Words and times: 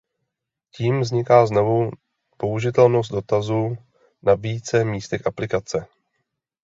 Tím 0.75 1.01
vzniká 1.01 1.45
znovu 1.45 1.91
použitelnost 2.37 3.11
dotazu 3.11 3.77
na 4.23 4.33
více 4.35 4.83
místech 4.83 5.27
aplikace. 5.27 5.87